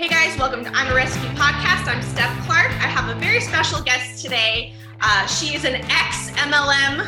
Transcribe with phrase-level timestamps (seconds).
[0.00, 1.86] Hey guys, welcome to I'm a Rescue podcast.
[1.86, 2.70] I'm Steph Clark.
[2.70, 4.72] I have a very special guest today.
[5.02, 7.06] Uh, she is an ex MLM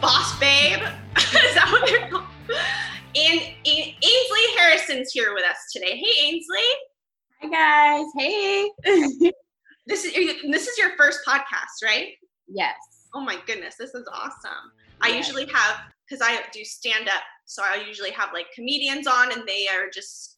[0.00, 0.78] boss babe.
[1.18, 2.24] is that what they're called?
[3.14, 5.98] And Ainsley Harrison's here with us today.
[5.98, 6.60] Hey, Ainsley.
[7.42, 8.06] Hi guys.
[8.16, 8.70] Hey.
[9.86, 10.14] this is
[10.50, 12.14] this is your first podcast, right?
[12.48, 12.74] Yes.
[13.14, 14.72] Oh my goodness, this is awesome.
[15.04, 15.12] Yes.
[15.12, 19.30] I usually have because I do stand up, so I usually have like comedians on,
[19.30, 20.29] and they are just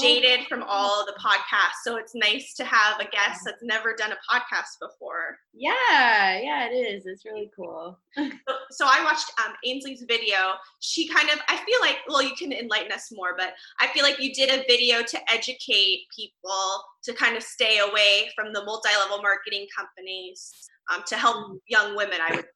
[0.00, 0.48] jaded oh.
[0.48, 1.82] from all the podcasts.
[1.84, 5.38] So it's nice to have a guest that's never done a podcast before.
[5.52, 7.06] Yeah, yeah, it is.
[7.06, 7.98] It's really cool.
[8.16, 8.30] so,
[8.70, 10.36] so, I watched um, Ainsley's video.
[10.80, 14.02] She kind of, I feel like, well, you can enlighten us more, but I feel
[14.02, 18.64] like you did a video to educate people to kind of stay away from the
[18.64, 20.52] multi-level marketing companies
[20.92, 21.58] um, to help mm.
[21.66, 22.18] young women.
[22.26, 22.46] I would.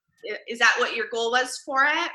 [0.49, 2.11] Is that what your goal was for it?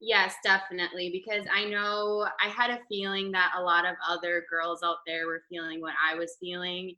[0.00, 1.10] Yes, definitely.
[1.12, 5.26] Because I know I had a feeling that a lot of other girls out there
[5.26, 6.94] were feeling what I was feeling.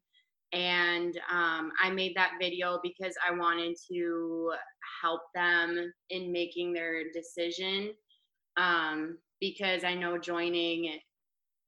[0.52, 4.52] And um, I made that video because I wanted to
[5.02, 7.92] help them in making their decision.
[8.56, 10.98] Um, because I know joining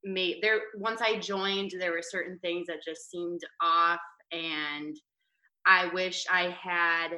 [0.03, 3.99] made there once I joined, there were certain things that just seemed off.
[4.31, 4.95] And
[5.65, 7.09] I wish I had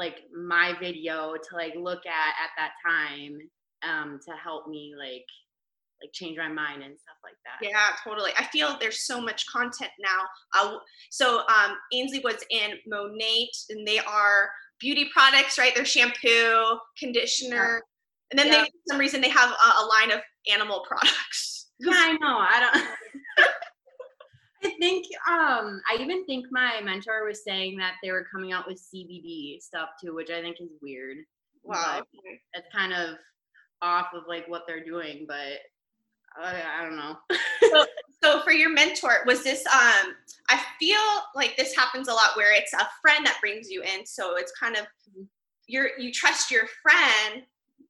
[0.00, 3.38] like my video to like look at at that time
[3.82, 5.26] um to help me like
[6.02, 7.66] like change my mind and stuff like that.
[7.66, 8.30] Yeah, totally.
[8.38, 10.22] I feel there's so much content now.
[10.58, 10.76] Uh,
[11.10, 15.74] so um, Ainsley was in Monat, and they are beauty products, right?
[15.74, 18.30] They're shampoo, conditioner, yeah.
[18.30, 18.62] and then yeah.
[18.62, 20.20] they, for some reason, they have a, a line of
[20.50, 21.68] animal products.
[21.78, 22.38] Yeah, I know.
[22.38, 22.84] I don't.
[24.62, 28.66] I think um I even think my mentor was saying that they were coming out
[28.66, 31.18] with CBD stuff too, which I think is weird.
[31.62, 32.02] Wow.
[32.54, 33.16] It's kind of
[33.82, 35.60] off of like what they're doing, but
[36.36, 37.16] I, I don't know.
[37.70, 37.84] so,
[38.22, 40.14] so for your mentor, was this um
[40.50, 40.98] I feel
[41.34, 44.52] like this happens a lot where it's a friend that brings you in, so it's
[44.52, 45.22] kind of mm-hmm.
[45.66, 47.44] you're you trust your friend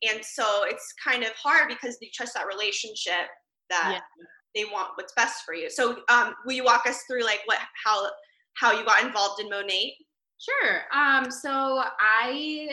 [0.08, 3.28] and so it's kind of hard because you trust that relationship
[3.68, 4.24] that yeah
[4.54, 5.70] they want what's best for you.
[5.70, 8.08] So, um, will you walk us through like what how
[8.54, 9.92] how you got involved in Monat?
[10.38, 10.82] Sure.
[10.94, 12.68] Um, so I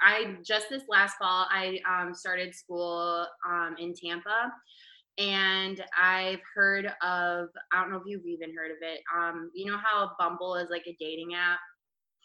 [0.00, 4.52] I just this last fall I um, started school um, in Tampa,
[5.18, 9.00] and I've heard of I don't know if you've even heard of it.
[9.16, 11.60] Um, you know how Bumble is like a dating app.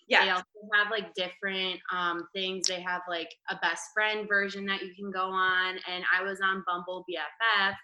[0.08, 0.25] Yeah.
[0.25, 2.68] They also have like different um, things.
[2.68, 6.41] They have like a best friend version that you can go on, and I was
[6.41, 7.75] on Bumble BFF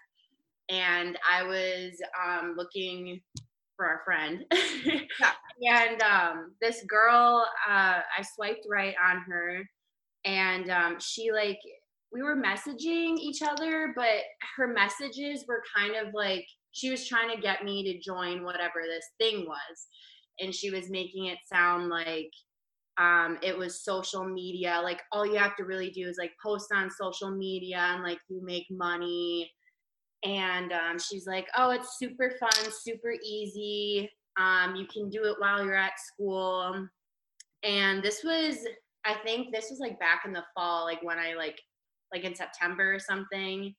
[0.68, 1.92] and I was
[2.24, 3.20] um, looking
[3.76, 4.44] for a friend.
[5.60, 5.84] yeah.
[5.84, 9.62] And um, this girl, uh, I swiped right on her,
[10.24, 11.58] and um, she like
[12.12, 14.22] we were messaging each other, but
[14.56, 18.82] her messages were kind of like she was trying to get me to join whatever
[18.86, 19.86] this thing was,
[20.40, 22.30] and she was making it sound like
[22.98, 24.80] um, it was social media.
[24.82, 28.18] Like all you have to really do is like post on social media and like
[28.28, 29.50] you make money
[30.24, 34.10] and um, she's like, "Oh, it's super fun, super easy.
[34.38, 36.88] Um, you can do it while you're at school."
[37.62, 38.58] And this was,
[39.04, 41.60] I think, this was like back in the fall, like when I like,
[42.12, 43.74] like in September or something.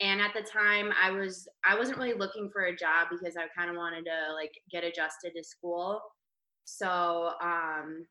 [0.00, 3.46] And at the time, I was, I wasn't really looking for a job because I
[3.56, 6.00] kind of wanted to like get adjusted to school.
[6.64, 8.06] So um,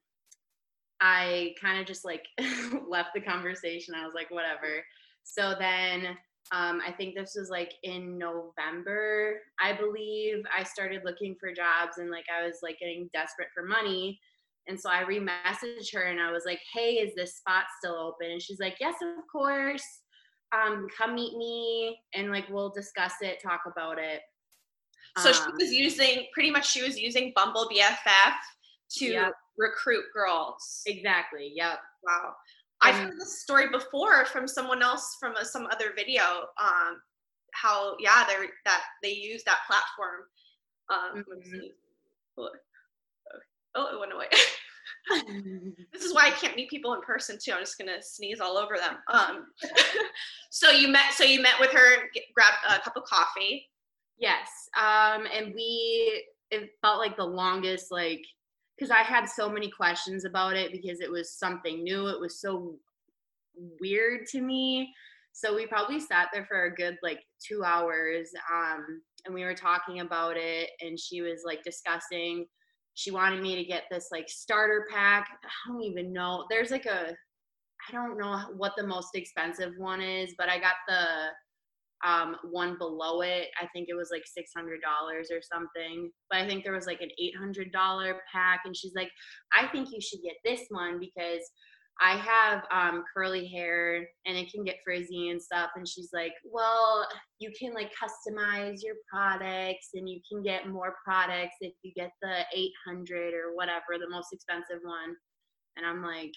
[1.02, 2.26] I kind of just like
[2.88, 3.94] left the conversation.
[3.94, 4.84] I was like, whatever.
[5.24, 6.18] So then
[6.52, 10.44] um, I think this was like in November, I believe.
[10.56, 14.20] I started looking for jobs and like I was like getting desperate for money.
[14.68, 18.32] And so I remessaged her and I was like, hey, is this spot still open?
[18.32, 19.84] And she's like, yes, of course.
[20.54, 24.20] Um, come meet me and like we'll discuss it, talk about it.
[25.20, 28.34] So um, she was using pretty much she was using Bumble BFF
[28.98, 29.34] to yep.
[29.58, 30.82] recruit girls.
[30.86, 31.52] Exactly.
[31.56, 31.80] Yep.
[32.04, 32.34] Wow.
[32.82, 36.24] I've heard this story before from someone else from a, some other video.
[36.62, 37.02] Um,
[37.54, 40.22] how yeah, they that they use that platform.
[40.90, 41.60] Um, mm-hmm.
[42.38, 42.50] oh,
[43.76, 44.28] oh, it went away.
[45.94, 47.54] this is why I can't meet people in person too.
[47.54, 48.98] I'm just gonna sneeze all over them.
[49.08, 49.48] Um,
[50.50, 53.70] so you met, so you met with her, get, grabbed a cup of coffee.
[54.18, 54.48] Yes,
[54.78, 58.24] um, and we it felt like the longest like
[58.82, 62.08] because I had so many questions about it because it was something new.
[62.08, 62.80] It was so
[63.80, 64.92] weird to me.
[65.34, 68.30] So we probably sat there for a good like two hours.
[68.52, 72.48] Um, and we were talking about it, and she was like discussing.
[72.96, 75.28] She wanted me to get this like starter pack.
[75.44, 76.48] I don't even know.
[76.50, 77.16] There's like a,
[77.88, 81.28] I don't know what the most expensive one is, but I got the
[82.06, 83.48] um, one below it.
[83.62, 86.12] I think it was like six hundred dollars or something.
[86.30, 89.12] But I think there was like an eight hundred dollar pack, and she's like,
[89.54, 91.44] I think you should get this one because
[92.00, 95.70] I have um, curly hair and it can get frizzy and stuff.
[95.76, 97.08] And she's like, Well,
[97.40, 102.12] you can like customize your products and you can get more products if you get
[102.22, 102.44] the
[102.88, 105.16] 800 or whatever, the most expensive one.
[105.78, 106.32] And I'm like,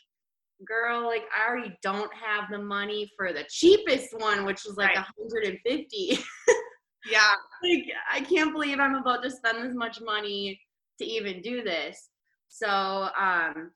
[0.66, 4.96] Girl, like I already don't have the money for the cheapest one, which was like
[4.96, 5.06] right.
[5.16, 6.18] 150.
[7.10, 7.34] yeah.
[7.62, 10.60] like I can't believe I'm about to spend this much money
[10.98, 12.10] to even do this.
[12.48, 13.72] So um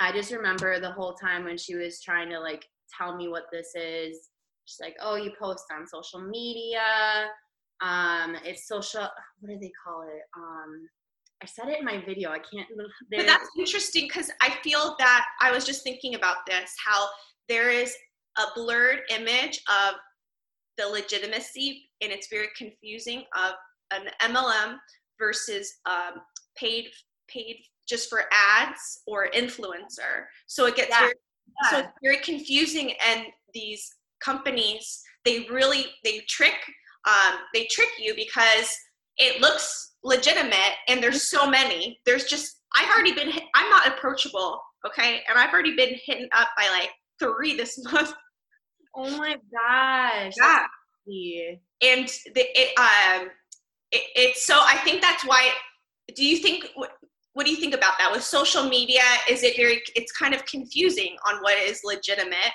[0.00, 2.64] I just remember the whole time when she was trying to like
[2.96, 4.30] tell me what this is.
[4.64, 7.28] She's like, "Oh, you post on social media.
[7.80, 9.08] Um, it's social.
[9.40, 10.22] What do they call it?
[10.36, 10.88] Um,
[11.42, 12.30] I said it in my video.
[12.30, 12.68] I can't.
[13.10, 16.72] But that's interesting because I feel that I was just thinking about this.
[16.84, 17.08] How
[17.48, 17.94] there is
[18.38, 19.94] a blurred image of
[20.78, 23.54] the legitimacy, and it's very confusing of
[23.92, 24.76] an MLM
[25.18, 26.20] versus um,
[26.56, 26.86] paid
[27.28, 27.56] paid
[27.88, 30.26] just for ads or influencer.
[30.46, 31.00] So it gets yeah.
[31.00, 31.12] very,
[31.64, 31.70] yeah.
[31.70, 33.90] so it's very confusing and these
[34.22, 36.54] companies they really they trick
[37.08, 38.70] um, they trick you because
[39.16, 42.00] it looks legitimate and there's so many.
[42.06, 45.20] There's just i've already been hit, i'm not approachable okay?
[45.28, 48.12] And i've already been hit up by like three this month.
[48.94, 50.34] Oh my gosh.
[51.06, 51.54] Yeah.
[51.82, 53.28] And the, it um
[53.90, 55.50] it, it's so i think that's why
[56.14, 56.66] do you think
[57.34, 58.12] what do you think about that?
[58.12, 62.52] With social media is it very it's kind of confusing on what is legitimate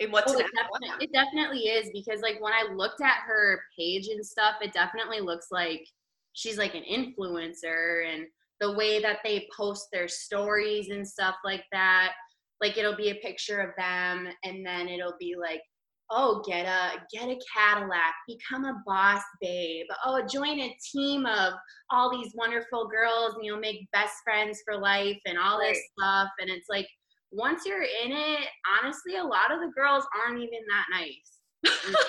[0.00, 3.60] and what's oh, it, definitely, it definitely is because like when i looked at her
[3.76, 5.84] page and stuff it definitely looks like
[6.32, 8.26] she's like an influencer and
[8.60, 12.12] the way that they post their stories and stuff like that
[12.60, 15.62] like it'll be a picture of them and then it'll be like
[16.10, 21.54] oh get a get a cadillac become a boss babe oh join a team of
[21.90, 25.72] all these wonderful girls and you'll make best friends for life and all right.
[25.74, 26.86] this stuff and it's like
[27.32, 28.48] once you're in it
[28.82, 31.40] honestly a lot of the girls aren't even that nice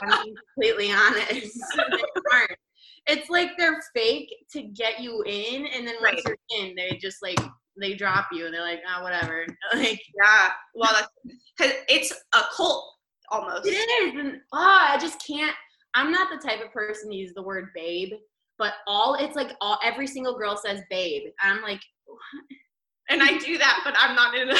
[0.03, 1.59] i'm completely honest
[2.31, 2.51] aren't.
[3.07, 6.37] It's like they're fake to get you in and then once right.
[6.51, 7.39] you're in they just like
[7.79, 9.45] they drop you and they're like, oh, whatever.
[9.75, 10.49] like, yeah.
[10.75, 11.09] Well, that's
[11.87, 12.93] it's a cult
[13.29, 13.65] almost.
[13.65, 14.13] It is.
[14.19, 15.55] And oh, I just can't.
[15.93, 18.13] I'm not the type of person to use the word babe,
[18.57, 21.23] but all it's like all every single girl says babe.
[21.43, 21.81] And I'm like,
[23.09, 24.47] and I do that, but I'm not in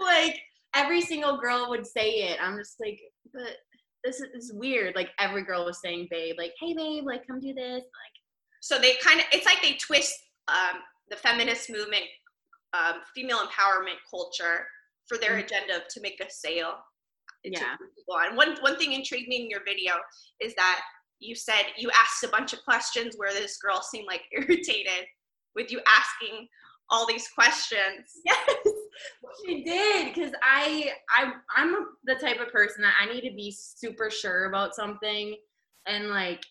[0.00, 0.40] like
[0.74, 2.38] every single girl would say it.
[2.42, 3.00] I'm just like,
[3.32, 3.58] but
[4.04, 4.94] this is, weird.
[4.94, 7.82] Like every girl was saying babe, like, hey babe, like come do this.
[7.82, 8.14] Like
[8.60, 10.14] so they kind of it's like they twist
[10.48, 10.80] um,
[11.10, 12.04] the feminist movement,
[12.72, 14.66] um, female empowerment culture
[15.06, 15.46] for their mm-hmm.
[15.46, 16.74] agenda to make a sale.
[17.42, 17.76] Yeah.
[18.08, 19.94] And one one thing intrigued me in your video
[20.40, 20.80] is that
[21.20, 25.06] you said you asked a bunch of questions where this girl seemed like irritated
[25.54, 26.48] with you asking
[26.90, 28.20] all these questions.
[28.24, 28.50] Yes,
[29.44, 31.74] she did because I I I'm
[32.04, 35.36] the type of person that I need to be super sure about something
[35.86, 36.44] and like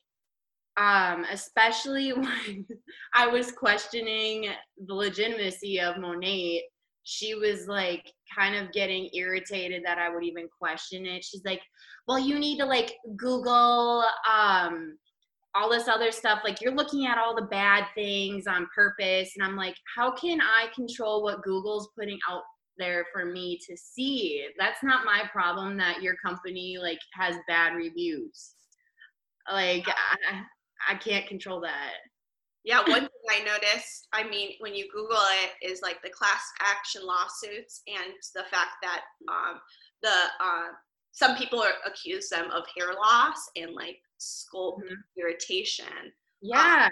[0.77, 2.65] um especially when
[3.13, 4.49] I was questioning
[4.85, 6.61] the legitimacy of Monat
[7.03, 11.23] she was like kind of getting irritated that I would even question it.
[11.23, 11.61] She's like,
[12.07, 14.97] "Well, you need to like Google um
[15.55, 19.45] all this other stuff like you're looking at all the bad things on purpose." And
[19.45, 22.43] I'm like, "How can I control what Google's putting out
[22.77, 24.47] there for me to see?
[24.57, 28.55] That's not my problem that your company like has bad reviews."
[29.51, 30.41] Like I,
[30.89, 31.93] I can't control that.
[32.63, 36.41] Yeah, one thing I noticed, I mean, when you Google it, is like the class
[36.61, 39.59] action lawsuits and the fact that um,
[40.01, 40.71] the uh,
[41.13, 44.95] some people are accuse them of hair loss and like scalp mm-hmm.
[45.17, 46.11] irritation.
[46.41, 46.91] Yeah, um,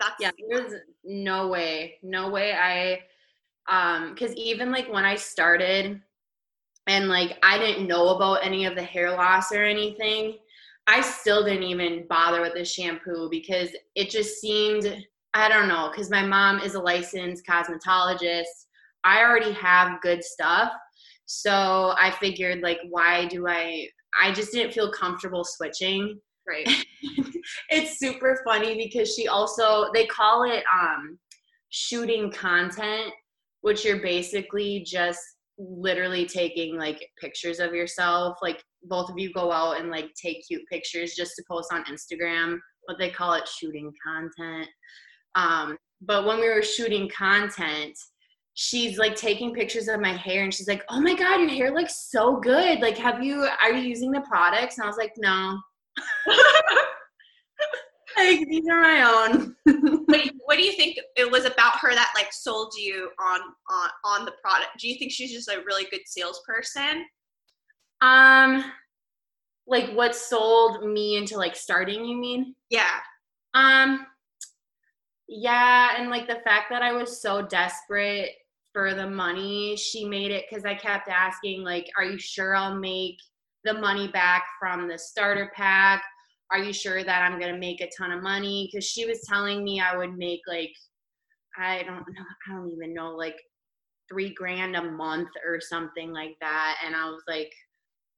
[0.00, 0.30] that's yeah.
[0.50, 2.54] There's no way, no way.
[2.54, 3.00] I
[3.68, 6.00] um, because even like when I started,
[6.88, 10.38] and like I didn't know about any of the hair loss or anything
[10.88, 15.04] I still didn't even bother with the shampoo because it just seemed,
[15.34, 18.46] I don't know, because my mom is a licensed cosmetologist.
[19.04, 20.72] I already have good stuff.
[21.30, 23.86] So I figured, like, why do I?
[24.20, 26.18] I just didn't feel comfortable switching.
[26.48, 26.66] Right.
[27.70, 31.18] it's super funny because she also, they call it um,
[31.68, 33.12] shooting content,
[33.60, 35.20] which you're basically just
[35.58, 40.46] literally taking like pictures of yourself like both of you go out and like take
[40.46, 44.68] cute pictures just to post on Instagram, but they call it shooting content.
[45.34, 47.96] Um, but when we were shooting content,
[48.60, 51.72] she's like taking pictures of my hair and she's like, "Oh my god, your hair
[51.72, 52.80] looks so good.
[52.80, 55.60] Like have you are you using the products?" And I was like, "No."
[58.16, 59.54] like these are my own.
[60.06, 63.10] what, do you, what do you think it was about her that like sold you
[63.20, 64.70] on on on the product?
[64.80, 67.04] Do you think she's just a really good salesperson?
[68.00, 68.72] Um
[69.68, 72.56] like what sold me into like starting, you mean?
[72.70, 72.96] Yeah.
[73.54, 74.04] Um
[75.28, 78.30] yeah, and like the fact that I was so desperate
[78.72, 82.76] for the money, she made it cuz I kept asking like are you sure I'll
[82.76, 83.18] make
[83.64, 86.04] the money back from the starter pack?
[86.50, 88.70] Are you sure that I'm to make a ton of money?
[88.74, 90.74] Cuz she was telling me I would make like
[91.56, 93.40] I don't know, I don't even know like
[94.08, 97.52] 3 grand a month or something like that and I was like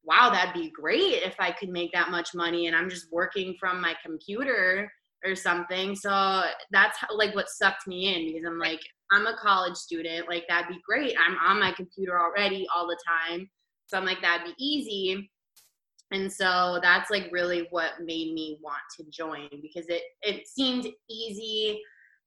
[0.04, 3.54] wow, that'd be great if I could make that much money and I'm just working
[3.60, 4.90] from my computer
[5.24, 5.94] or something.
[5.94, 8.80] So that's how, like what sucked me in because I'm like,
[9.12, 10.28] I'm a college student.
[10.28, 11.14] Like, that'd be great.
[11.26, 13.48] I'm on my computer already all the time.
[13.86, 15.30] So I'm like, that'd be easy.
[16.12, 20.88] And so that's like really what made me want to join because it it seemed
[21.08, 21.80] easy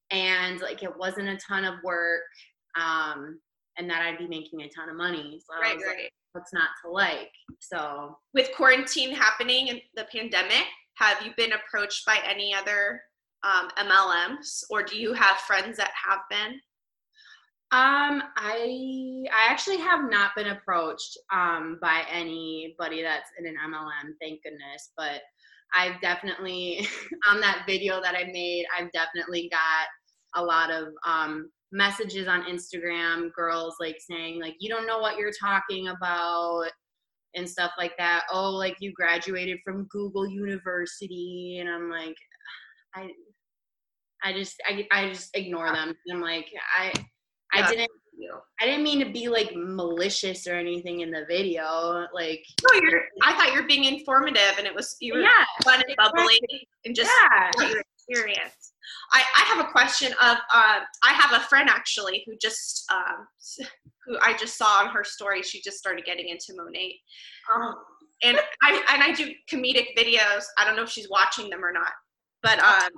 [0.10, 2.22] and like it wasn't a ton of work
[2.80, 3.40] um
[3.78, 5.42] and that I'd be making a ton of money.
[5.46, 6.04] So right, right.
[6.04, 7.32] Like, what's not to like?
[7.60, 13.02] So with quarantine happening and the pandemic, have you been approached by any other
[13.44, 16.60] um, MLMs, or do you have friends that have been?
[17.74, 24.14] Um, I I actually have not been approached um, by anybody that's in an MLM,
[24.22, 24.92] thank goodness.
[24.96, 25.22] But
[25.74, 26.88] I've definitely
[27.28, 32.44] on that video that I made, I've definitely got a lot of um, messages on
[32.44, 36.70] Instagram, girls like saying like you don't know what you're talking about
[37.34, 38.26] and stuff like that.
[38.32, 42.16] Oh, like you graduated from Google University, and I'm like,
[42.96, 43.10] I,
[44.24, 45.96] I just, I, I just ignore them.
[46.12, 46.94] I'm like, I,
[47.54, 47.92] I didn't.
[48.62, 52.08] I didn't mean to be like malicious or anything in the video.
[52.14, 53.02] Like, no, you're.
[53.22, 56.40] I thought you're being informative, and it was you were yeah, fun and bubbly,
[56.86, 57.52] and just yeah.
[57.60, 58.74] your experience.
[59.12, 60.38] I, I have a question of.
[60.54, 63.28] Uh, I have a friend actually who just um,
[64.06, 66.94] who I just saw on her story, she just started getting into Monat.
[67.54, 67.76] Um,
[68.24, 70.44] and I and I do comedic videos.
[70.58, 71.92] I don't know if she's watching them or not,
[72.42, 72.90] but um,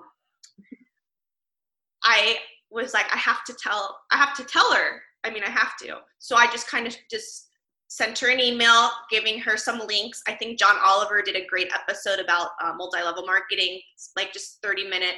[2.04, 2.38] I
[2.76, 5.02] was like, I have to tell, I have to tell her.
[5.24, 5.98] I mean, I have to.
[6.20, 7.48] So I just kind of just
[7.88, 10.22] sent her an email, giving her some links.
[10.28, 13.80] I think John Oliver did a great episode about uh, multi-level marketing,
[14.16, 15.16] like just 30 minute,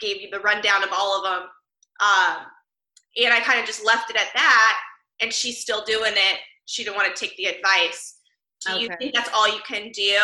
[0.00, 1.48] gave you the rundown of all of them.
[2.00, 2.46] Um,
[3.16, 4.78] and I kind of just left it at that
[5.20, 6.38] and she's still doing it.
[6.66, 8.18] She didn't want to take the advice.
[8.66, 8.82] Do okay.
[8.82, 10.18] you think that's all you can do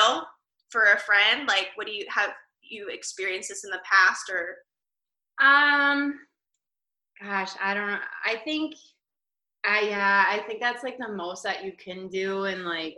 [0.70, 1.46] for a friend?
[1.46, 2.30] Like, what do you have
[2.62, 4.56] you experienced this in the past or?
[5.44, 6.18] Um,
[7.22, 7.98] gosh, I don't know.
[8.24, 8.74] I think,
[9.64, 12.96] I yeah, I think that's like the most that you can do, and like,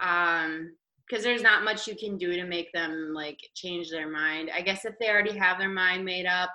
[0.00, 0.74] um,
[1.08, 4.50] because there's not much you can do to make them like change their mind.
[4.54, 6.50] I guess if they already have their mind made up,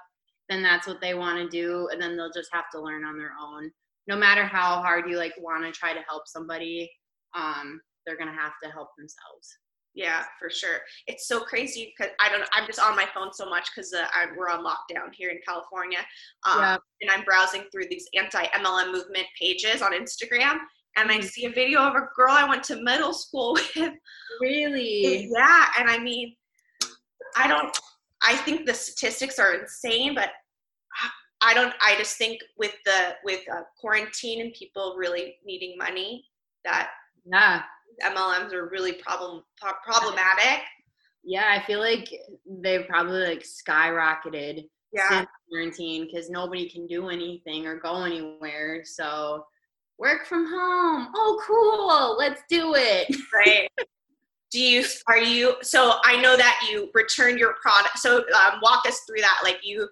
[0.50, 3.18] then that's what they want to do, and then they'll just have to learn on
[3.18, 3.72] their own
[4.08, 6.90] no matter how hard you like want to try to help somebody
[7.36, 9.58] um they're gonna have to help themselves
[9.98, 13.50] yeah for sure it's so crazy because i don't i'm just on my phone so
[13.50, 14.06] much because uh,
[14.38, 16.00] we're on lockdown here in california
[16.48, 16.78] um, yeah.
[17.02, 20.60] and i'm browsing through these anti-mlm movement pages on instagram
[20.98, 21.28] and I mm-hmm.
[21.28, 23.94] see a video of a girl I went to middle school with.
[24.42, 25.30] Really?
[25.32, 25.68] Yeah.
[25.78, 26.36] And I mean,
[27.36, 27.78] I don't,
[28.24, 30.32] I think the statistics are insane, but
[31.42, 31.74] I don't.
[31.82, 36.26] I just think with the with uh, quarantine and people really needing money,
[36.66, 36.90] that
[37.32, 37.62] yeah,
[38.04, 40.64] MLMs are really problem problematic.
[41.24, 42.10] Yeah, I feel like
[42.62, 45.10] they've probably like skyrocketed yeah.
[45.10, 48.84] since quarantine because nobody can do anything or go anywhere.
[48.86, 49.46] So
[49.98, 51.12] work from home.
[51.16, 52.18] Oh, cool.
[52.18, 53.08] Let's do it.
[53.34, 53.70] Right.
[54.50, 58.88] do you are you so i know that you returned your product so um, walk
[58.88, 59.88] us through that like you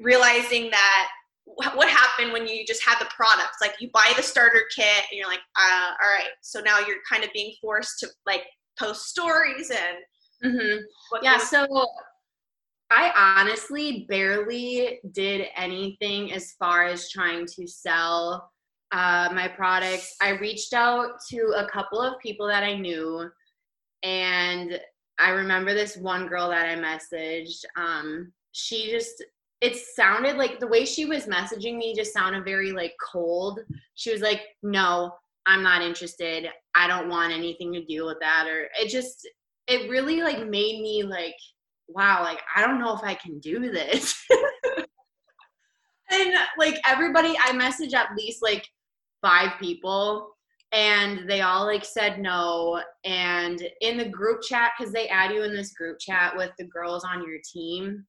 [0.00, 1.08] realizing that
[1.46, 5.18] what happened when you just had the products like you buy the starter kit and
[5.18, 8.42] you're like uh, all right so now you're kind of being forced to like
[8.78, 10.78] post stories and mm-hmm.
[11.22, 11.66] yeah so
[12.90, 18.50] i honestly barely did anything as far as trying to sell
[18.92, 23.28] uh, my products i reached out to a couple of people that i knew
[24.02, 24.80] and
[25.18, 29.22] i remember this one girl that i messaged um, she just
[29.60, 33.60] it sounded like the way she was messaging me just sounded very like cold.
[33.94, 35.14] She was like, "No,
[35.46, 36.48] I'm not interested.
[36.74, 39.26] I don't want anything to do with that." Or it just
[39.66, 41.36] it really like made me like,
[41.88, 44.14] "Wow, like I don't know if I can do this."
[46.10, 48.66] and like everybody, I message at least like
[49.22, 50.36] five people
[50.72, 55.42] and they all like said no and in the group chat because they add you
[55.42, 58.04] in this group chat with the girls on your team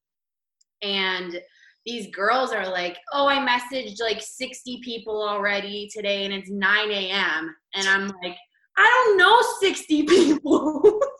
[0.81, 1.39] and
[1.87, 6.91] these girls are like oh i messaged like 60 people already today and it's 9
[6.91, 8.35] a.m and i'm like
[8.75, 11.01] i don't know 60 people.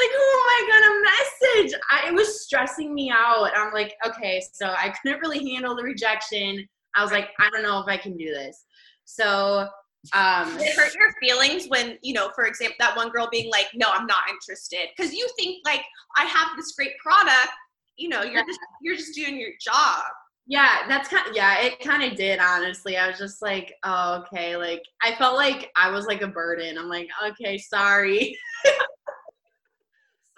[0.00, 1.80] Like who am i gonna message?
[1.90, 3.50] I, it was stressing me out.
[3.56, 6.64] I'm like okay so i couldn't really handle the rejection.
[6.94, 8.64] I was like i don't know if i can do this.
[9.06, 9.66] So
[10.14, 13.66] um it hurt your feelings when you know for example that one girl being like
[13.74, 14.86] no i'm not interested.
[14.96, 15.82] Because you think like
[16.16, 17.50] i have this great product
[17.98, 20.04] you know you're just you're just doing your job.
[20.46, 22.96] Yeah that's kind of, yeah it kind of did honestly.
[22.96, 26.78] I was just like oh okay like i felt like i was like a burden.
[26.78, 28.36] I'm like okay sorry.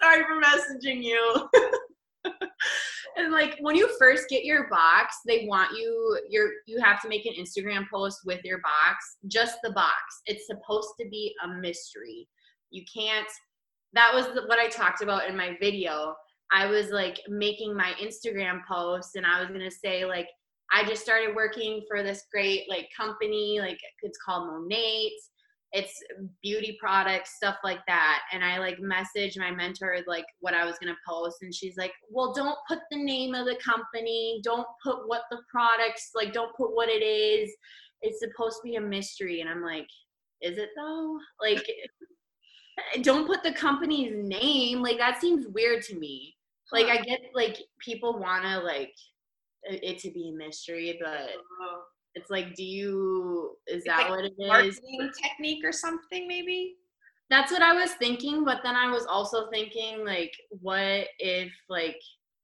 [0.01, 1.49] Sorry for messaging you.
[3.17, 7.09] And like when you first get your box they want you you're you have to
[7.09, 10.21] make an instagram post with your box just the box.
[10.25, 12.27] It's supposed to be a mystery.
[12.69, 13.27] You can't
[13.93, 16.15] that was what i talked about in my video
[16.51, 20.27] i was like making my instagram post and i was going to say like
[20.71, 25.11] i just started working for this great like company like it's called Monat
[25.73, 26.03] it's
[26.43, 28.21] beauty products stuff like that.
[28.33, 31.77] And i like messaged my mentor like what i was going to post and she's
[31.77, 34.41] like well don't put the name of the company.
[34.43, 37.51] Don't put what the products like don't put what it is.
[38.01, 39.41] It's supposed to be a mystery.
[39.41, 39.87] And i'm like
[40.41, 41.17] is it though?
[41.39, 41.65] Like
[43.01, 44.81] don't put the company's name.
[44.81, 46.35] Like that seems weird to me
[46.71, 48.93] like i get like people want to like
[49.65, 51.77] it to be a mystery but uh-huh.
[52.13, 54.81] It's like, do you, is that like what it is?
[55.21, 56.75] technique or something, maybe?
[57.29, 61.95] That's what I was thinking, but then I was also thinking, like, what if, like,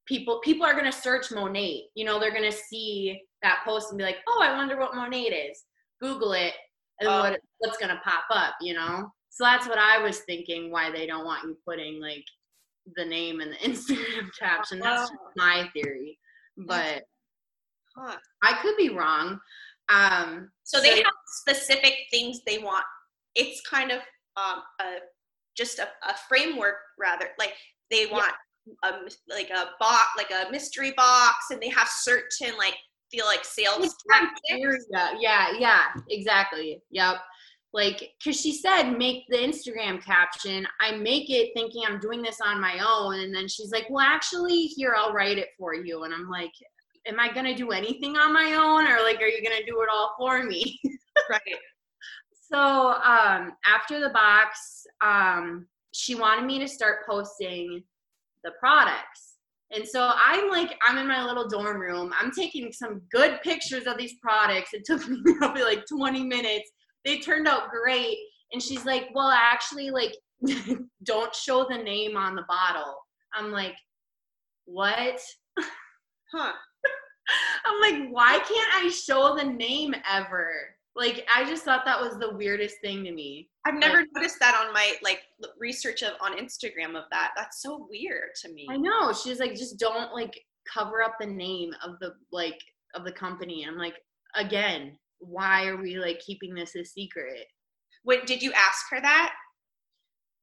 [0.07, 1.81] people people are gonna search Monat.
[1.95, 5.33] You know, they're gonna see that post and be like, "Oh, I wonder what Monat
[5.33, 5.65] is."
[6.01, 6.53] Google it,
[6.99, 7.19] and oh.
[7.19, 8.55] what what's gonna pop up?
[8.61, 9.11] You know.
[9.29, 10.71] So that's what I was thinking.
[10.71, 12.25] Why they don't want you putting like
[12.95, 14.79] the name and the Instagram caption.
[14.79, 16.17] That's my theory,
[16.57, 17.03] but
[17.97, 18.17] Huh.
[18.43, 19.39] I could be wrong.
[19.89, 22.85] Um, so they so, have specific things they want.
[23.35, 23.99] It's kind of
[24.35, 24.97] um, a,
[25.55, 27.29] just a, a framework, rather.
[27.39, 27.53] Like
[27.89, 28.33] they want
[28.83, 28.91] yeah.
[28.91, 32.75] a like a box, like a mystery box, and they have certain like
[33.11, 34.85] feel like sales tactics.
[35.19, 36.81] Yeah, yeah, exactly.
[36.91, 37.15] Yep.
[37.73, 40.65] Like, cause she said, make the Instagram caption.
[40.79, 44.05] I make it thinking I'm doing this on my own, and then she's like, "Well,
[44.05, 46.53] actually, here I'll write it for you." And I'm like,
[47.07, 49.89] am I gonna do anything on my own or like are you gonna do it
[49.91, 50.79] all for me?
[51.29, 51.41] right.
[52.51, 57.83] So um after the box, um, she wanted me to start posting
[58.43, 59.35] the products.
[59.71, 62.13] And so I'm like, I'm in my little dorm room.
[62.19, 64.73] I'm taking some good pictures of these products.
[64.73, 66.71] It took me probably like 20 minutes.
[67.07, 68.17] They turned out great.
[68.51, 70.13] And she's like, well, actually, like,
[71.03, 72.97] don't show the name on the bottle.
[73.33, 73.75] I'm like,
[74.65, 75.19] what?
[76.33, 76.51] Huh.
[77.65, 80.51] I'm like, why can't I show the name ever?
[80.93, 83.47] Like, I just thought that was the weirdest thing to me.
[83.65, 85.21] I've never like, noticed that on my like
[85.57, 87.31] research of on Instagram of that.
[87.37, 88.67] That's so weird to me.
[88.69, 89.13] I know.
[89.13, 90.37] She's like, just don't like
[90.71, 92.59] cover up the name of the like
[92.93, 93.65] of the company.
[93.65, 93.95] I'm like,
[94.35, 97.47] again, why are we like keeping this a secret?
[98.03, 99.33] Wait, did you ask her that?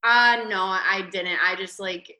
[0.02, 1.38] Uh no, I didn't.
[1.44, 2.18] I just like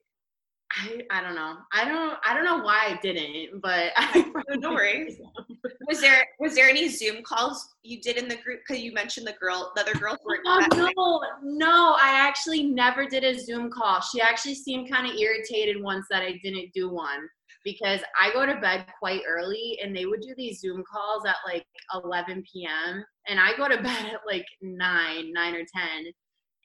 [0.73, 1.57] I, I don't know.
[1.73, 5.21] I don't I don't know why I didn't, but I no worries.
[5.87, 8.61] was there was there any Zoom calls you did in the group?
[8.67, 10.39] Because you mentioned the girl, the other girls were.
[10.47, 11.97] Oh no, no!
[12.01, 14.01] I actually never did a Zoom call.
[14.01, 17.29] She actually seemed kind of irritated once that I didn't do one
[17.65, 21.37] because I go to bed quite early, and they would do these Zoom calls at
[21.47, 23.05] like 11 p.m.
[23.29, 26.13] and I go to bed at like nine, nine or ten.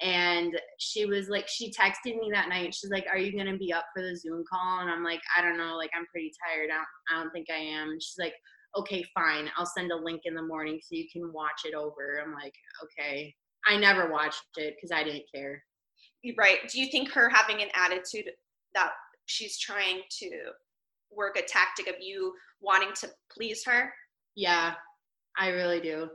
[0.02, 2.74] And she was like she texted me that night.
[2.74, 4.80] She's like are you gonna be up for the zoom call?
[4.80, 5.76] And i'm like i don't know.
[5.76, 6.70] Like i'm pretty tired.
[6.72, 7.90] I don't, I don't think i am.
[7.90, 8.34] And she's like
[8.78, 9.50] okay fine.
[9.58, 12.24] I'll send a link in the morning so you can watch it over.
[12.24, 13.36] I'm like okay.
[13.68, 15.62] I never watched it because i didn't care.
[16.38, 16.60] Right.
[16.72, 18.32] Do you think her having an attitude
[18.74, 18.92] that
[19.26, 20.30] she's trying to
[21.12, 23.92] work a tactic of you wanting to please her
[24.36, 24.74] yeah
[25.38, 26.08] i really do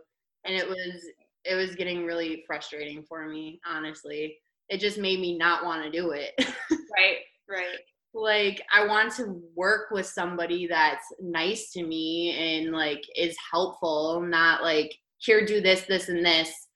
[0.45, 1.05] and it was
[1.45, 4.39] it was getting really frustrating for me, honestly.
[4.69, 6.33] It just made me not want to do it.
[6.97, 7.79] right, right.
[8.15, 12.31] Like I want to work with somebody that's nice to me
[12.63, 16.69] and like is helpful, not like here do this, this and this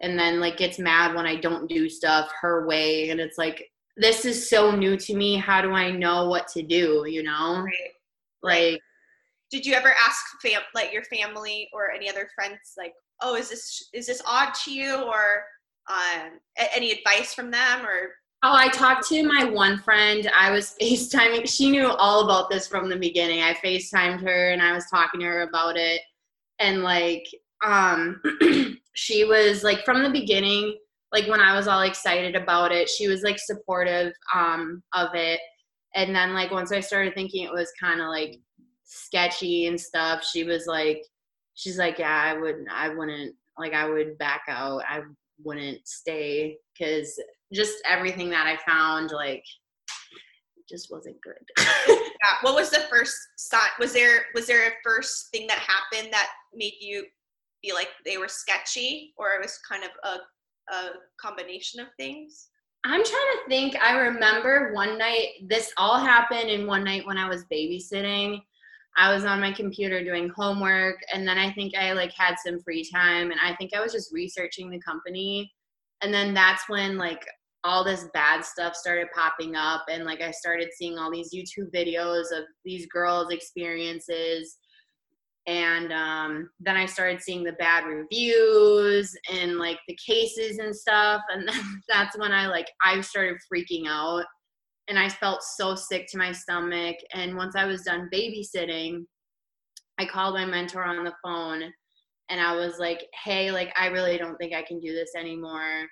[0.00, 3.70] and then like gets mad when I don't do stuff her way and it's like
[3.96, 5.36] this is so new to me.
[5.36, 7.64] How do I know what to do, you know?
[7.64, 7.92] Right.
[8.42, 8.80] Like
[9.50, 13.48] did you ever ask fam like your family or any other friends like oh is
[13.48, 15.44] this is this odd to you or
[15.88, 16.40] um,
[16.74, 18.10] any advice from them or
[18.42, 20.30] Oh, I talked to my one friend.
[20.36, 21.48] I was FaceTiming.
[21.48, 23.42] She knew all about this from the beginning.
[23.42, 26.00] I FaceTimed her and I was talking to her about it.
[26.58, 27.26] And like,
[27.64, 28.20] um,
[28.94, 30.76] she was like from the beginning,
[31.16, 35.40] like when I was all excited about it, she was like supportive um of it.
[35.94, 38.38] And then like once I started thinking it was kind of like
[38.84, 41.02] sketchy and stuff, she was like,
[41.54, 44.82] she's like, yeah, I would, I wouldn't, like, I would back out.
[44.86, 45.00] I
[45.42, 47.18] wouldn't stay because
[47.50, 49.42] just everything that I found, like,
[50.68, 51.34] just wasn't good.
[51.88, 52.36] yeah.
[52.42, 53.60] What was the first sign?
[53.78, 57.06] Was there was there a first thing that happened that made you
[57.62, 60.18] feel like they were sketchy, or it was kind of a
[60.68, 60.88] a
[61.20, 62.48] combination of things?
[62.84, 63.76] I'm trying to think.
[63.76, 65.28] I remember one night.
[65.48, 68.40] This all happened in one night when I was babysitting.
[68.96, 72.60] I was on my computer doing homework, and then I think I like had some
[72.60, 75.52] free time, and I think I was just researching the company
[76.02, 77.24] and then that's when like
[77.64, 81.72] all this bad stuff started popping up and like i started seeing all these youtube
[81.74, 84.58] videos of these girls experiences
[85.46, 91.20] and um, then i started seeing the bad reviews and like the cases and stuff
[91.32, 91.48] and
[91.88, 94.24] that's when i like i started freaking out
[94.88, 99.04] and i felt so sick to my stomach and once i was done babysitting
[99.98, 101.72] i called my mentor on the phone
[102.28, 105.86] and I was like, hey, like I really don't think I can do this anymore.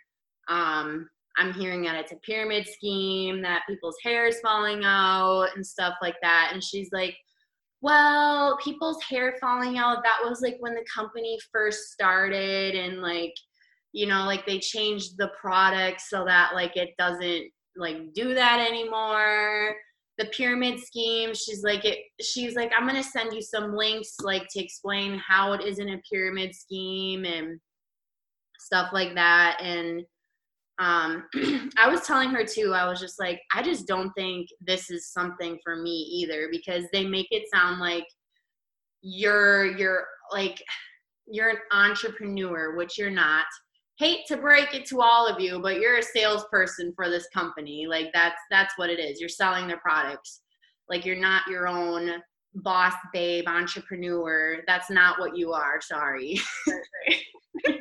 [0.49, 5.67] Um, I'm hearing that it's a pyramid scheme, that people's hair is falling out and
[5.67, 6.51] stuff like that.
[6.53, 7.17] And she's like,
[7.85, 13.35] well, people's hair falling out, that was like when the company first started and like,
[13.93, 17.45] you know, like they changed the product so that like it doesn't
[17.77, 19.75] like do that anymore.
[20.17, 24.47] The pyramid scheme she's like it she's like i'm to send you some links like
[24.51, 27.59] to explain how it isn't a pyramid scheme and
[28.61, 29.59] stuff like that.
[29.61, 30.05] And
[30.81, 31.25] um
[31.79, 35.13] i was telling her too i was just like i just don't think this is
[35.13, 38.07] something for me either because they make it sound like
[39.03, 40.61] you're you're like
[41.27, 43.45] you're an entrepreneur which you're not
[43.99, 47.87] hate to break it to all of you, but you're a salesperson for this company.
[47.87, 49.21] Like that's that's what it is.
[49.21, 50.41] You're selling their products.
[50.89, 52.11] Like you're not your own
[52.57, 54.59] boss babe entrepreneur.
[54.67, 55.81] That's not what you are.
[55.81, 56.41] Sorry.
[57.67, 57.73] so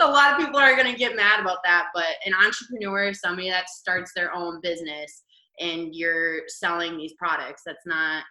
[0.00, 3.20] a lot of people are going to get mad about that, but an entrepreneur is
[3.20, 5.22] somebody that starts their own business
[5.60, 7.62] and you're selling these products.
[7.64, 8.24] That's not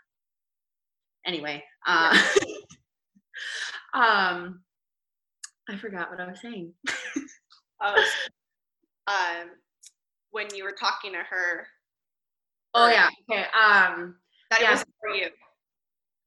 [1.26, 1.63] anyway.
[1.86, 2.17] Uh,
[3.94, 4.62] um
[5.70, 6.74] I forgot what I was saying.
[7.82, 8.06] oh,
[9.08, 9.50] um,
[10.32, 11.67] when you were talking to her.
[12.74, 13.08] Oh yeah.
[13.30, 13.44] Okay.
[13.44, 14.15] Um,
[14.50, 14.72] that yeah.
[14.72, 15.28] was for you.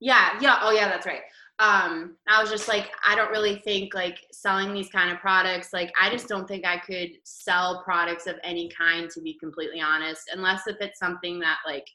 [0.05, 0.39] Yeah.
[0.39, 0.59] Yeah.
[0.61, 0.87] Oh yeah.
[0.87, 1.23] That's right.
[1.61, 5.73] Um, I was just like, I don't really think like selling these kind of products.
[5.73, 9.81] Like, I just don't think I could sell products of any kind, to be completely
[9.81, 11.87] honest, unless if it's something that like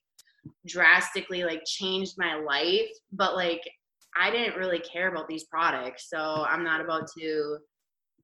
[0.66, 2.90] drastically like changed my life.
[3.12, 3.62] But like,
[4.20, 7.58] I didn't really care about these products, so I'm not about to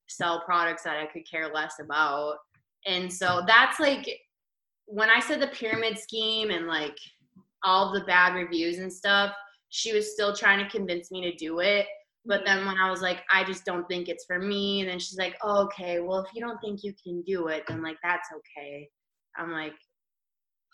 [0.07, 2.37] sell products that I could care less about.
[2.87, 4.09] And so that's like
[4.87, 6.97] when I said the pyramid scheme and like
[7.63, 9.31] all the bad reviews and stuff,
[9.69, 11.87] she was still trying to convince me to do it.
[12.25, 14.97] But then when I was like, I just don't think it's for me, and then
[14.97, 17.97] she's like, oh, okay, well, if you don't think you can do it, then like
[18.03, 18.89] that's okay.
[19.37, 19.73] I'm like,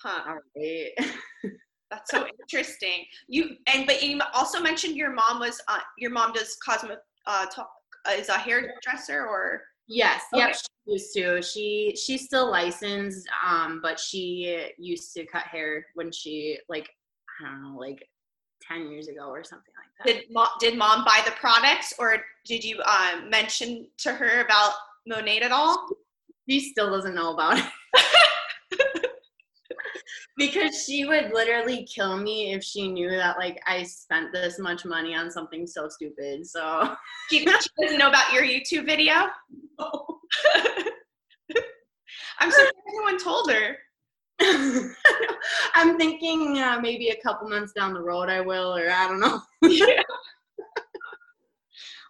[0.01, 1.11] huh, all right.
[1.91, 3.05] That's so interesting.
[3.27, 6.95] You and but you also mentioned your mom was uh, your mom does cosmo
[7.27, 7.69] uh, talk,
[8.07, 10.45] uh, is a hairdresser or yes okay.
[10.45, 15.85] yep she used to she she's still licensed um but she used to cut hair
[15.95, 16.87] when she like
[17.41, 18.07] I don't know like
[18.71, 20.21] 10 years ago or something like that.
[20.21, 24.73] Did mom, did mom buy the products or did you um, mention to her about
[25.07, 25.87] Monat at all?
[26.49, 27.65] She still doesn't know about it.
[30.37, 34.85] because she would literally kill me if she knew that like I spent this much
[34.85, 36.47] money on something so stupid.
[36.47, 36.95] So
[37.29, 39.13] she, she doesn't know about your YouTube video.
[42.39, 43.77] I'm surprised no one told her.
[45.73, 49.19] I'm thinking uh, maybe a couple months down the road I will, or I don't
[49.19, 49.41] know.
[49.63, 50.01] yeah.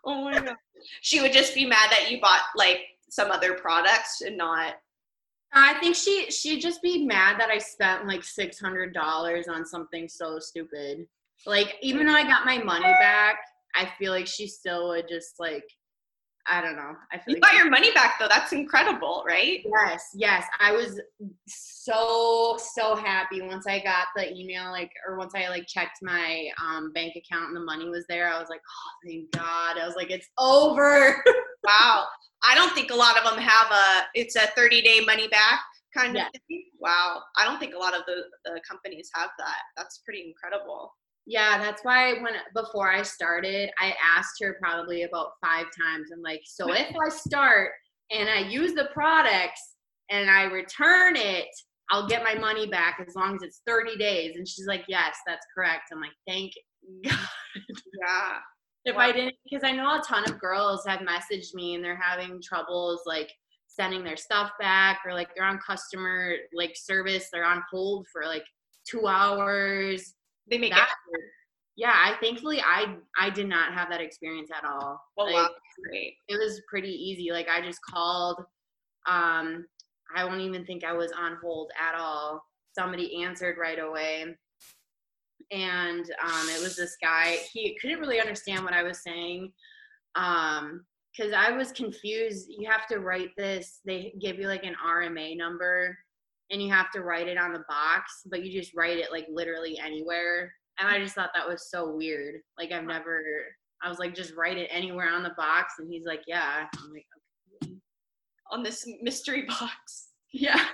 [0.04, 0.56] Oh my god.
[1.02, 4.74] She would just be mad that you bought like some other products and not
[5.54, 9.66] I think she she'd just be mad that I spent like six hundred dollars on
[9.66, 11.06] something so stupid.
[11.46, 13.40] Like even though I got my money back,
[13.76, 15.66] I feel like she still would just like
[16.48, 16.96] I don't know.
[17.12, 18.28] I feel you like got your money back though.
[18.28, 19.64] That's incredible, right?
[19.66, 20.46] Yes, yes.
[20.60, 21.00] I was
[21.48, 26.48] so so happy once I got the email, like, or once I like checked my
[26.62, 28.28] um, bank account and the money was there.
[28.28, 29.78] I was like, oh, thank God.
[29.78, 31.24] I was like, it's over.
[31.64, 32.06] wow.
[32.44, 34.08] I don't think a lot of them have a.
[34.16, 35.62] It's a 30 day money back
[35.96, 36.66] kind of thing.
[36.80, 37.22] Wow.
[37.38, 39.60] I don't think a lot of the, the companies have that.
[39.78, 40.94] That's pretty incredible.
[41.32, 46.10] Yeah, that's why when before I started, I asked her probably about five times.
[46.14, 47.72] I'm like, so if I start
[48.12, 49.76] and I use the products
[50.10, 51.48] and I return it,
[51.90, 54.36] I'll get my money back as long as it's 30 days.
[54.36, 55.84] And she's like, yes, that's correct.
[55.94, 56.52] I'm like, thank
[57.06, 57.18] God.
[58.04, 58.38] Yeah.
[58.84, 61.96] if I didn't, because I know a ton of girls have messaged me and they're
[61.96, 63.32] having troubles like
[63.68, 68.26] sending their stuff back or like they're on customer like service, they're on hold for
[68.26, 68.44] like
[68.86, 70.14] two hours
[70.50, 71.22] they make that, it
[71.78, 75.02] yeah i thankfully i i did not have that experience at all.
[75.18, 75.50] Oh like, wow
[75.84, 76.16] great.
[76.28, 77.32] It was pretty easy.
[77.32, 78.40] Like i just called
[79.08, 79.66] um
[80.16, 82.44] i won't even think i was on hold at all.
[82.78, 84.26] Somebody answered right away.
[85.52, 89.52] And um it was this guy he couldn't really understand what i was saying
[90.16, 92.48] um because i was confused.
[92.50, 93.80] You have to write this.
[93.86, 95.98] They give you like an rma number
[96.52, 99.28] and you have to write it on the box, but you just write it like
[99.32, 100.54] literally anywhere.
[100.80, 102.36] And I just thought that was so weird.
[102.58, 103.22] Like I've never
[103.84, 106.66] I was like, just write it anywhere on the box and he's like, Yeah.
[106.78, 107.06] I'm like,
[107.64, 107.74] okay.
[108.52, 110.10] On this mystery box.
[110.34, 110.60] Yeah.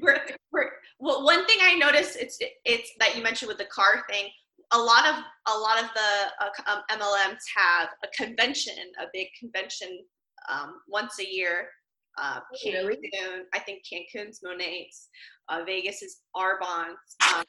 [0.00, 0.20] we're,
[0.52, 4.26] we're, well, one thing I noticed it's it's that you mentioned with the car thing.
[4.72, 5.16] A lot of
[5.54, 10.00] a lot of the uh, um, MLMs have a convention, a big convention
[10.50, 11.68] um, once a year
[12.20, 13.10] uh, Cancun, really?
[13.54, 15.08] I think Cancun's Monat's.
[15.48, 17.16] uh, Vegas is Arbonne's.
[17.34, 17.44] Um,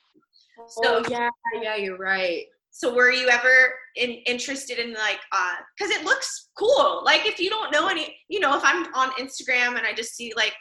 [0.68, 1.30] so, oh yeah,
[1.62, 2.44] yeah, you're right.
[2.72, 7.02] So were you ever in, interested in like, uh, cause it looks cool.
[7.06, 10.16] Like if you don't know any, you know, if I'm on Instagram and I just
[10.16, 10.54] see like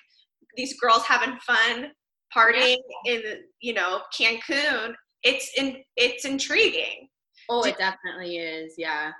[0.56, 1.90] these girls having fun
[2.36, 3.14] partying yeah.
[3.14, 3.22] in,
[3.60, 7.08] you know, Cancun, it's in, it's intriguing.
[7.48, 8.74] Oh, it definitely is.
[8.78, 9.10] Yeah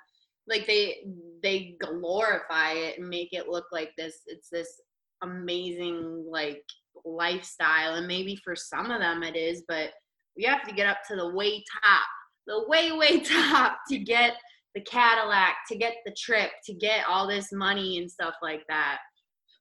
[0.48, 1.07] like they
[1.42, 4.80] they glorify it and make it look like this it's this
[5.22, 6.62] amazing like
[7.04, 9.90] lifestyle and maybe for some of them it is but
[10.37, 12.02] we have to get up to the way top
[12.46, 14.35] the way way top to get
[14.74, 18.98] the cadillac to get the trip to get all this money and stuff like that.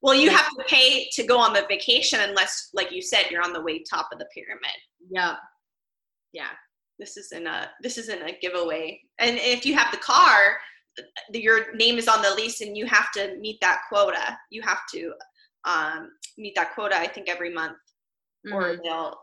[0.02, 3.44] Well you have to pay to go on the vacation unless like you said you're
[3.44, 4.76] on the way top of the pyramid.
[5.08, 5.36] Yeah
[6.34, 6.50] yeah.
[6.98, 9.00] This isn't a this isn't a giveaway.
[9.18, 10.58] And if you have the car
[11.32, 14.38] your name is on the lease and you have to meet that quota.
[14.50, 15.12] You have to
[15.64, 17.78] um, meet that quota, I think, every month,
[18.46, 18.54] mm-hmm.
[18.54, 19.16] or they'll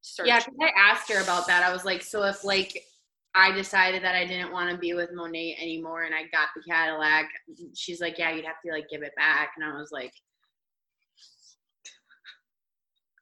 [0.00, 0.26] search.
[0.26, 1.64] Yeah, because I asked her about that.
[1.64, 2.82] I was like, so if like
[3.34, 6.62] I decided that I didn't want to be with Monat anymore and I got the
[6.68, 7.26] Cadillac,
[7.74, 9.52] she's like, yeah, you'd have to like give it back.
[9.56, 10.12] And I was like,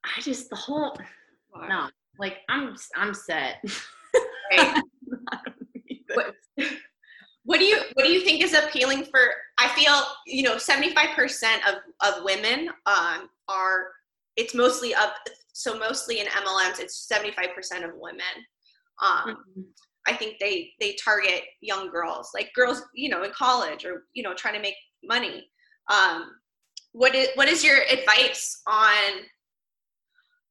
[0.05, 0.97] I just the whole
[1.55, 1.69] wow.
[1.69, 3.63] no, like I'm I'm set.
[4.57, 4.83] Right.
[7.51, 9.19] what do you what do you think is appealing for
[9.59, 9.93] i feel
[10.25, 13.89] you know 75% of of women um, are
[14.37, 15.11] it's mostly of
[15.53, 18.23] so mostly in mlms it's 75% of women.
[19.03, 19.63] Um, mm-hmm.
[20.07, 24.23] i think they they target young girls like girls you know in college or you
[24.23, 25.51] know trying to make money.
[25.91, 26.31] Um,
[26.93, 29.13] what is what is your advice on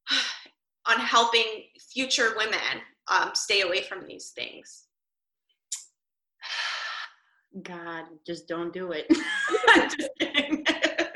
[0.86, 4.89] on helping future women um, stay away from these things
[7.64, 9.08] God, just don't do it.
[9.98, 10.66] just kidding.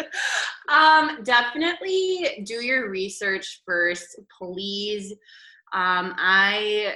[0.69, 5.13] um, definitely do your research first, please.
[5.73, 6.95] Um, I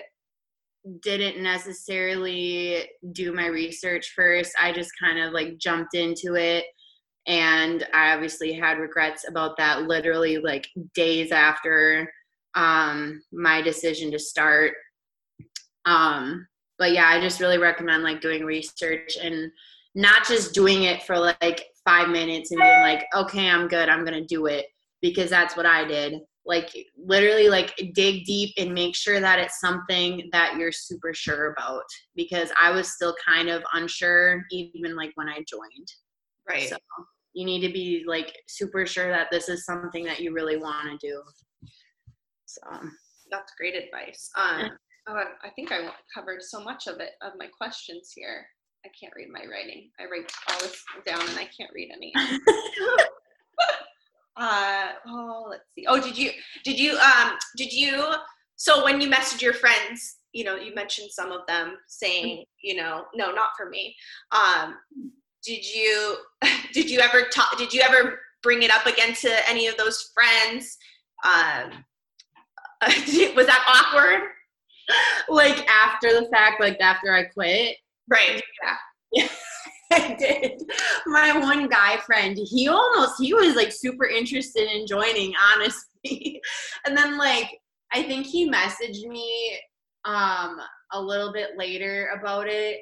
[1.02, 4.54] didn't necessarily do my research first.
[4.60, 6.66] I just kind of like jumped into it.
[7.28, 12.10] And I obviously had regrets about that literally like days after
[12.56, 14.74] um, my decision to start.
[15.86, 16.48] Um,
[16.78, 19.52] but yeah i just really recommend like doing research and
[19.96, 24.06] not just doing it for like five minutes and being like okay i'm good i'm
[24.06, 24.68] gonna do it
[25.02, 26.22] because that's what i did.
[26.46, 31.52] Like literally like dig deep and make sure that it's something that you're super sure
[31.52, 31.84] about
[32.16, 35.88] because i was still kind of unsure even like when i joined.
[36.48, 36.70] Right.
[36.70, 36.78] So
[37.34, 41.00] you need to be like super sure that this is something that you really want
[41.00, 41.22] to do.
[42.46, 42.62] So
[43.30, 44.30] that's great advice.
[44.38, 44.72] um
[45.08, 48.46] Oh, I think I covered so much of it of my questions here.
[48.86, 49.90] I can't read my writing.
[50.00, 52.14] I write all this down and I can't read any.
[54.38, 55.86] uh, oh, let's see.
[55.88, 56.32] Oh, did you
[56.64, 58.14] did you um did you
[58.56, 62.76] so when you message your friends you know, you mentioned some of them saying, you
[62.76, 63.96] know, no, not for me.
[64.32, 64.76] Um,
[65.44, 66.18] did you
[66.74, 67.58] did you ever talk?
[67.58, 70.78] Did you ever bring it up again to any of those friends?
[71.26, 71.72] Um,
[73.36, 74.30] was that awkward?
[75.30, 77.78] like after the fact, like after I quit.
[78.10, 78.42] Right.
[78.64, 78.76] Yeah.
[79.14, 79.28] Yeah.
[79.92, 80.64] I did.
[81.06, 86.42] My one guy friend, he almost he was like super interested in joining, honestly.
[86.86, 87.50] and then like
[87.94, 89.60] I think he messaged me
[90.06, 90.58] um
[90.94, 92.80] a little bit later about it.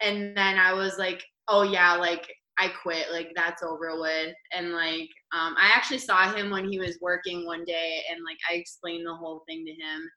[0.00, 2.26] And then I was like, oh yeah, like
[2.58, 4.34] I quit, like that's over with.
[4.56, 8.38] And like um I actually saw him when he was working one day and like
[8.50, 10.10] I explained the whole thing to him.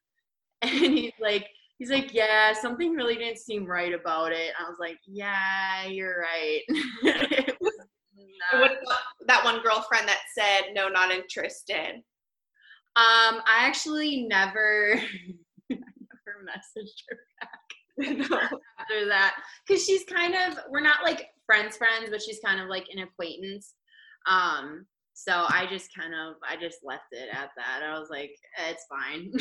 [0.61, 4.53] And he's like, he's like, yeah, something really didn't seem right about it.
[4.59, 6.61] I was like, yeah, you're right.
[8.53, 12.01] what about that one girlfriend that said no, not interested?
[12.97, 14.95] Um, I actually never,
[15.71, 17.49] I never messaged her back
[18.79, 19.35] after that
[19.67, 23.03] because she's kind of we're not like friends friends, but she's kind of like an
[23.03, 23.73] acquaintance.
[24.29, 27.81] Um, so I just kind of I just left it at that.
[27.83, 29.31] I was like, eh, it's fine.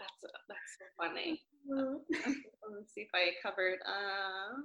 [0.00, 1.42] That's that's so funny.
[1.68, 3.78] Let's see if I covered.
[3.86, 4.64] Um,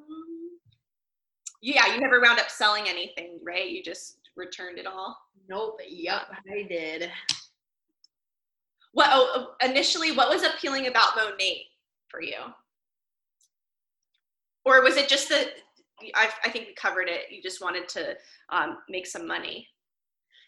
[1.61, 3.69] yeah, you never wound up selling anything, right?
[3.69, 5.17] You just returned it all.
[5.49, 5.79] Nope.
[5.87, 7.11] Yep, I did.
[8.93, 10.13] What oh, initially?
[10.13, 11.57] What was appealing about Monat
[12.07, 12.37] for you?
[14.63, 15.47] Or was it just that?
[16.15, 17.31] I, I think we covered it.
[17.31, 18.15] You just wanted to
[18.49, 19.67] um, make some money.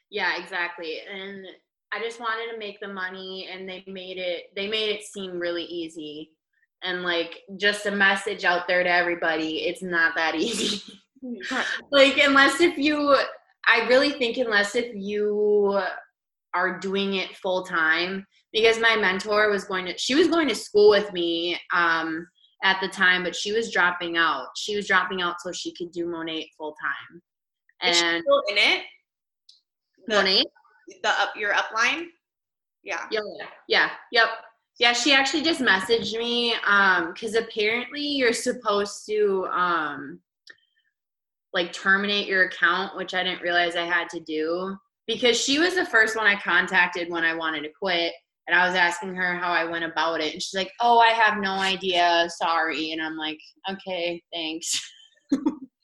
[0.10, 1.00] Yeah, exactly.
[1.12, 1.46] And
[1.94, 5.40] I just wanted to make the money and they made it they made it seem
[5.40, 6.32] really easy.
[6.84, 10.82] And like just a message out there to everybody, it's not that easy.
[11.92, 13.16] like unless if you
[13.68, 15.82] I really think unless if you
[16.54, 20.56] are doing it full time because my mentor was going to she was going to
[20.56, 22.26] school with me um
[22.64, 25.92] at the time but she was dropping out she was dropping out so she could
[25.92, 27.22] do Monat full time
[27.82, 28.84] and Is she still in it
[30.10, 30.46] Monat
[30.88, 32.08] the up your upline?
[32.84, 33.06] Yeah.
[33.12, 33.20] Yeah
[33.68, 34.30] yeah yep.
[34.80, 40.20] Yeah she actually just messaged me um because apparently you're supposed to um
[41.54, 44.76] like terminate your account which i didn't realize i had to do
[45.08, 48.14] because she was the first one i contacted when i wanted to quit
[48.48, 51.10] and i was asking her how i went about it and she's like oh i
[51.10, 52.28] have no idea.
[52.38, 52.92] Sorry.
[52.92, 54.80] And i'm like okay thanks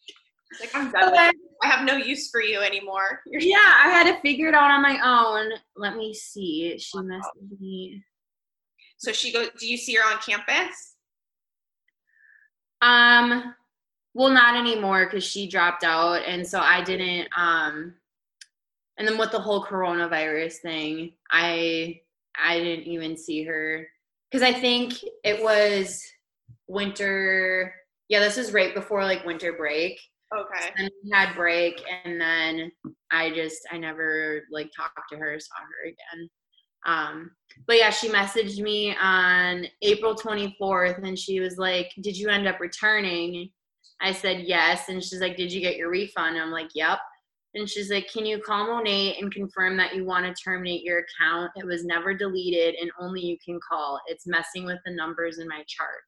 [0.60, 3.22] like i'm done I have no use for you anymore.
[3.26, 5.54] You're yeah, I had to figure it out on my own.
[5.78, 6.78] Let me see.
[6.78, 8.04] She messaged me.
[8.98, 9.50] So she goes.
[9.58, 10.96] Do you see her on campus?
[12.82, 13.56] Um,
[14.14, 17.30] well, not anymore because she dropped out, and so I didn't.
[17.38, 17.94] Um,
[18.98, 22.02] and then with the whole coronavirus thing, I
[22.38, 23.88] I didn't even see her
[24.30, 26.04] because I think it was
[26.68, 27.74] winter.
[28.10, 29.98] Yeah, this is right before like winter break
[30.36, 30.72] Okay.
[30.78, 32.72] And we had break, and then
[33.12, 36.30] I just I never like talked to her, saw her again.
[36.86, 37.32] Um,
[37.68, 42.48] but yeah, she messaged me on April 24th, and she was like, "Did you end
[42.48, 43.50] up returning?"
[44.02, 47.00] I said yes, and she's like, "Did you get your refund?" I'm like, "Yep."
[47.56, 51.00] And she's like, Can you call Monat and confirm that you want to terminate your
[51.00, 51.52] account?
[51.56, 54.00] It was never deleted and only you can call.
[54.08, 56.04] It's messing with the numbers in my chart.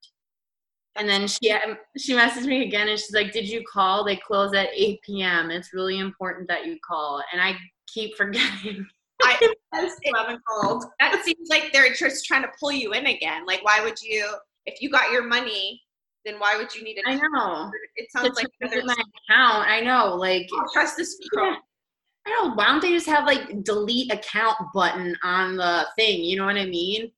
[0.97, 1.53] And then she
[1.97, 4.05] she messaged me again and she's like, "Did you call?
[4.05, 5.51] They close at 8 p.m.
[5.51, 7.55] It's really important that you call." And I
[7.87, 8.87] keep forgetting.
[9.21, 9.55] I,
[10.15, 10.85] haven't called.
[10.99, 13.45] That seems like they're just trying to pull you in again.
[13.45, 14.25] Like, why would you?
[14.65, 15.81] If you got your money,
[16.25, 17.03] then why would you need it?
[17.05, 17.71] I know.
[17.95, 19.69] It sounds like my account.
[19.69, 20.15] I know.
[20.15, 21.55] Like, I trust this girl.
[22.25, 22.55] I don't know.
[22.55, 26.23] Why don't they just have like delete account button on the thing?
[26.23, 27.11] You know what I mean?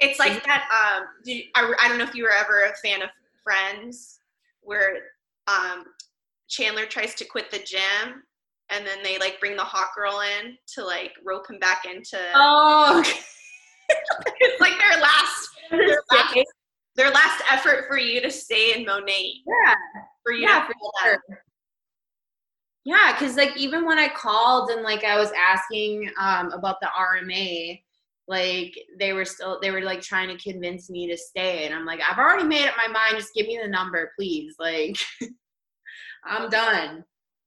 [0.00, 0.64] It's like that.
[0.70, 3.08] Um, you, I, I don't know if you were ever a fan of
[3.42, 4.18] Friends
[4.62, 4.98] where
[5.48, 5.84] um,
[6.48, 8.22] Chandler tries to quit the gym
[8.70, 12.18] and then they like bring the hot girl in to like rope him back into.
[12.34, 13.18] Oh, okay.
[14.40, 16.46] it's like their last, their last,
[16.96, 19.74] their last effort for you to stay in Monat Yeah,
[20.22, 21.22] for you yeah, for sure.
[22.84, 26.88] Yeah, because like even when I called and like I was asking um, about the
[26.88, 27.80] RMA,
[28.30, 31.84] like they were still they were like trying to convince me to stay and i'm
[31.84, 34.54] like i've already made up my mind just give me the number please.
[34.58, 34.96] Like
[36.24, 37.04] i'm done.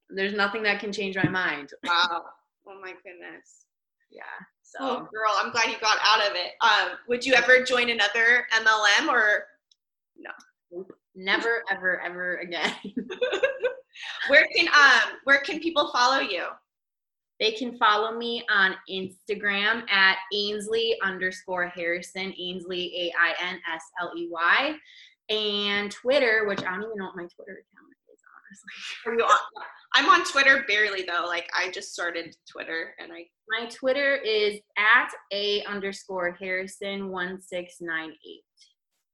[0.09, 1.69] There's nothing that can change my mind.
[1.85, 2.25] Wow.
[2.67, 3.65] Oh my goodness.
[4.11, 4.23] Yeah
[4.61, 4.77] so.
[4.81, 6.51] Oh, girl i'm glad you got out of it.
[6.61, 9.45] Um would you ever join another mlm or
[10.17, 10.85] no?
[11.15, 12.75] Never ever ever again.
[14.27, 16.43] Where can um where can people follow you
[17.39, 23.83] they can follow me on Instagram at Ainsley underscore Harrison, Ainsley A I N S
[24.01, 24.75] L E Y,
[25.29, 28.19] and Twitter, which I don't even know what my Twitter account is,
[29.05, 29.23] honestly.
[29.23, 29.37] On?
[29.95, 31.25] I'm on Twitter barely though.
[31.25, 37.41] Like I just started Twitter and I My Twitter is at A underscore Harrison one
[37.41, 38.43] six nine eight.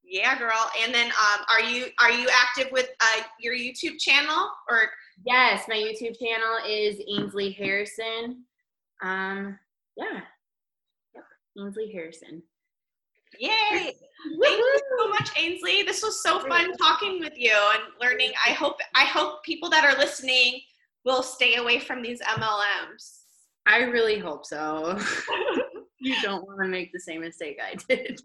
[0.09, 0.69] Yeah, girl.
[0.83, 4.89] And then um, are you are you active with uh, your YouTube channel or
[5.25, 8.43] Yes, my YouTube channel is Ainsley Harrison.
[9.03, 9.59] Um,
[9.97, 10.21] yeah.
[11.13, 11.23] Yep,
[11.59, 12.41] Ainsley Harrison.
[13.37, 13.49] Yay!
[14.41, 15.83] Thank you so much, Ainsley.
[15.83, 18.31] This was so fun talking with you and learning.
[18.45, 20.61] I hope I hope people that are listening
[21.05, 23.19] will stay away from these MLMs.
[23.67, 24.97] I really hope so.
[25.99, 28.19] you don't want to make the same mistake I did.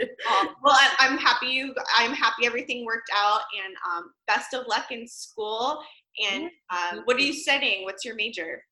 [0.63, 1.75] Well, I, I'm happy you.
[1.97, 5.81] I'm happy everything worked out, and um, best of luck in school.
[6.31, 7.85] And um, what are you studying?
[7.85, 8.63] What's your major?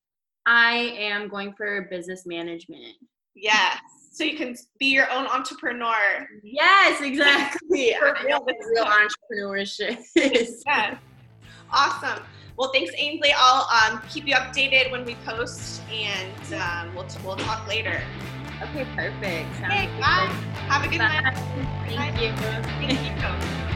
[0.47, 2.97] I am going for business management.
[3.35, 3.81] Yes,
[4.13, 6.29] so you can be your own entrepreneur.
[6.43, 7.95] Yes, exactly.
[7.99, 10.63] For know real entrepreneurship is.
[10.67, 10.99] Yeah.
[11.71, 12.23] Awesome.
[12.59, 13.33] Well, thanks, Ainsley.
[13.35, 18.03] I'll um, keep you updated when we post, and um, we'll, we'll talk later.
[18.63, 19.57] Okay, perfect.
[19.61, 20.01] Sounds Okay, good.
[20.01, 20.31] bye.
[20.69, 21.21] Have a good Bye.
[21.23, 21.35] night.
[21.85, 22.33] Thank you.
[22.81, 23.69] Thank you.